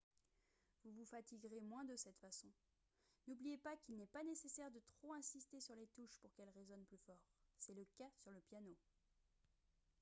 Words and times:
vous 0.83 0.91
vous 0.93 1.05
fatigueriez 1.05 1.61
moins 1.61 1.83
de 1.83 1.95
cette 1.95 2.17
façon 2.17 2.51
n'oubliez 3.27 3.59
pas 3.59 3.75
qu'il 3.75 3.97
n'est 3.97 4.07
pas 4.07 4.23
nécessaire 4.23 4.71
de 4.71 4.79
trop 4.79 5.13
insister 5.13 5.59
sur 5.59 5.75
les 5.75 5.85
touches 5.89 6.17
pour 6.21 6.33
qu'elles 6.33 6.49
résonnent 6.49 6.85
plus 6.85 6.97
fort 7.05 7.21
c'est 7.59 7.75
le 7.75 7.85
cas 7.99 8.09
sur 8.15 8.31
le 8.31 8.39
piano 8.41 8.75